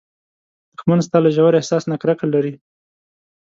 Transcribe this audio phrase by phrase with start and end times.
[0.75, 2.53] دښمن ستا له ژور احساس نه کرکه لري